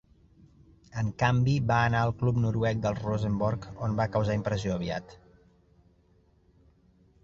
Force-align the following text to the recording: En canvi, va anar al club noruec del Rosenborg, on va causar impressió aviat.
En 1.01 1.11
canvi, 1.23 1.53
va 1.73 1.77
anar 1.89 2.01
al 2.07 2.15
club 2.23 2.41
noruec 2.47 2.81
del 2.87 2.99
Rosenborg, 3.03 3.69
on 3.89 3.97
va 4.03 4.11
causar 4.17 4.41
impressió 4.43 4.77
aviat. 4.81 5.19